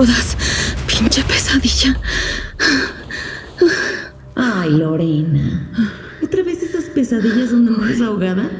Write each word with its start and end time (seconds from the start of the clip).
jodas. 0.00 0.36
Pinche 0.86 1.22
pesadilla. 1.24 2.00
Ay, 4.34 4.70
Lorena. 4.70 5.70
¿Otra 6.22 6.42
vez 6.42 6.62
esas 6.62 6.84
pesadillas 6.84 7.50
donde 7.50 7.72
mueres 7.72 8.00
ahogada? 8.00 8.50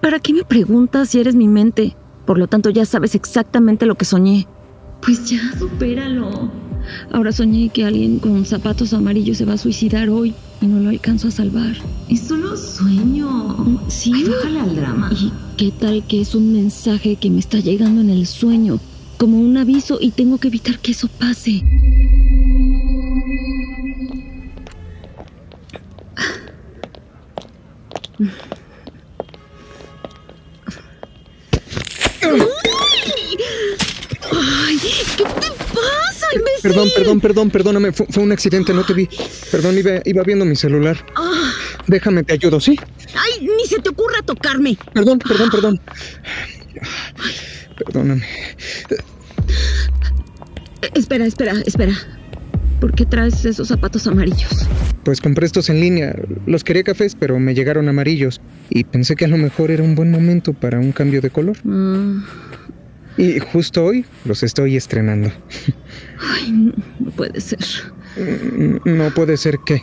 ¿Para 0.00 0.18
qué 0.20 0.32
me 0.32 0.44
preguntas 0.44 1.10
si 1.10 1.20
eres 1.20 1.34
mi 1.34 1.48
mente? 1.48 1.96
Por 2.24 2.38
lo 2.38 2.46
tanto, 2.46 2.70
ya 2.70 2.86
sabes 2.86 3.14
exactamente 3.14 3.84
lo 3.84 3.96
que 3.96 4.04
soñé. 4.06 4.46
Pues 5.02 5.28
ya, 5.28 5.40
supéralo. 5.58 6.50
Ahora 7.12 7.32
soñé 7.32 7.68
que 7.68 7.84
alguien 7.84 8.18
con 8.18 8.46
zapatos 8.46 8.94
amarillos 8.94 9.36
se 9.36 9.44
va 9.44 9.54
a 9.54 9.58
suicidar 9.58 10.08
hoy 10.08 10.34
y 10.62 10.66
no 10.66 10.80
lo 10.80 10.88
alcanzo 10.90 11.28
a 11.28 11.30
salvar. 11.30 11.74
Es 12.08 12.20
solo 12.20 12.56
sueño. 12.56 13.80
Sí. 13.88 14.12
Ay, 14.14 14.24
bájale 14.24 14.60
al 14.60 14.76
drama. 14.76 15.10
¿Y 15.12 15.32
qué 15.56 15.72
tal 15.72 16.06
que 16.06 16.20
es 16.22 16.34
un 16.34 16.52
mensaje 16.52 17.16
que 17.16 17.28
me 17.28 17.40
está 17.40 17.58
llegando 17.58 18.00
en 18.00 18.10
el 18.10 18.26
sueño? 18.26 18.78
Como 19.18 19.38
un 19.40 19.56
aviso 19.56 19.98
y 20.00 20.10
tengo 20.10 20.38
que 20.38 20.48
evitar 20.48 20.78
que 20.78 20.92
eso 20.92 21.08
pase. 21.08 21.62
¡Ay! 34.32 34.78
¿Qué 35.16 35.24
te 35.24 35.50
pasa, 35.74 36.26
imbécil? 36.34 36.62
Perdón, 36.62 36.88
perdón, 36.94 37.20
perdón, 37.20 37.50
perdóname. 37.50 37.92
Fue, 37.92 38.06
fue 38.08 38.22
un 38.22 38.32
accidente, 38.32 38.72
no 38.72 38.84
te 38.84 38.94
vi. 38.94 39.08
Perdón, 39.50 39.78
iba, 39.78 40.00
iba 40.04 40.22
viendo 40.22 40.44
mi 40.44 40.56
celular. 40.56 41.04
Ah, 41.16 41.52
Déjame, 41.86 42.24
te 42.24 42.34
ayudo, 42.34 42.60
¿sí? 42.60 42.78
¡Ay! 43.14 43.46
Ni 43.46 43.66
se 43.66 43.78
te 43.80 43.90
ocurra 43.90 44.22
tocarme. 44.22 44.76
Perdón, 44.92 45.18
perdón, 45.18 45.50
perdón. 45.50 45.80
Perdóname. 47.76 48.26
Espera, 50.96 51.26
espera, 51.26 51.52
espera. 51.66 51.92
¿Por 52.80 52.92
qué 52.94 53.06
traes 53.06 53.44
esos 53.44 53.68
zapatos 53.68 54.06
amarillos? 54.06 54.66
Pues 55.04 55.20
compré 55.20 55.46
estos 55.46 55.70
en 55.70 55.80
línea. 55.80 56.14
Los 56.46 56.62
quería 56.64 56.82
cafés, 56.82 57.14
pero 57.18 57.38
me 57.38 57.54
llegaron 57.54 57.88
amarillos. 57.88 58.40
Y 58.70 58.84
pensé 58.84 59.14
que 59.16 59.24
a 59.24 59.28
lo 59.28 59.38
mejor 59.38 59.70
era 59.70 59.82
un 59.82 59.94
buen 59.94 60.10
momento 60.10 60.52
para 60.52 60.78
un 60.78 60.92
cambio 60.92 61.20
de 61.20 61.30
color. 61.30 61.56
Ah, 61.66 62.22
Y 63.16 63.38
justo 63.38 63.84
hoy 63.84 64.04
los 64.24 64.42
estoy 64.42 64.76
estrenando. 64.76 65.30
ay, 66.34 66.50
no 66.52 66.72
no 67.00 67.10
puede 67.12 67.40
ser. 67.40 67.60
Mm, 68.16 68.96
No 68.96 69.10
puede 69.14 69.36
ser 69.36 69.56
que. 69.64 69.80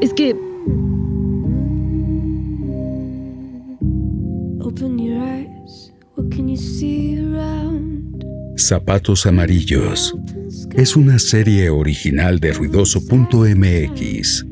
Es 0.00 0.12
que 0.14 0.36
Open 4.60 4.98
your 4.98 5.18
eyes. 5.22 5.92
What 6.16 6.30
can 6.30 6.48
you 6.48 6.56
see? 6.56 7.11
Zapatos 8.62 9.26
Amarillos 9.26 10.14
es 10.76 10.94
una 10.94 11.18
serie 11.18 11.68
original 11.68 12.38
de 12.38 12.52
ruidoso.mx, 12.52 14.46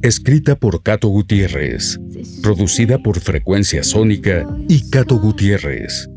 escrita 0.00 0.56
por 0.56 0.82
Cato 0.82 1.08
Gutiérrez, 1.08 2.00
producida 2.42 2.98
por 2.98 3.20
Frecuencia 3.20 3.84
Sónica 3.84 4.46
y 4.68 4.88
Cato 4.88 5.18
Gutiérrez. 5.18 6.08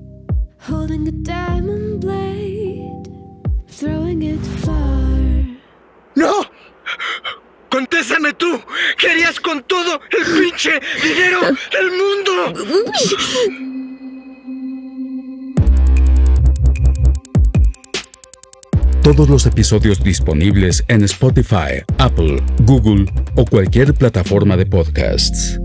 Holding 0.69 1.07
a 1.07 1.11
diamond 1.11 2.03
blade, 2.03 3.03
throwing 3.67 4.23
it 4.23 4.39
far. 4.63 5.45
¡No! 6.15 6.31
¡Contésame 7.69 8.33
tú! 8.33 8.61
¡Querías 8.97 9.39
con 9.41 9.61
todo 9.63 9.99
el 10.11 10.41
pinche 10.41 10.79
dinero 11.03 11.41
del 11.41 11.91
mundo! 11.91 13.74
Todos 19.05 19.29
los 19.29 19.45
episodios 19.45 20.03
disponibles 20.03 20.83
en 20.87 21.03
Spotify, 21.03 21.83
Apple, 21.99 22.41
Google 22.63 23.05
o 23.35 23.45
cualquier 23.45 23.93
plataforma 23.93 24.57
de 24.57 24.65
podcasts. 24.65 25.59